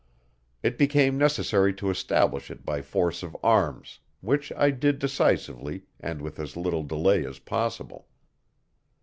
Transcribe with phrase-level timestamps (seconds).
[0.63, 6.23] It became necessary to establish it by force of arms, which I did decisively and
[6.23, 8.07] with as little delay as possible.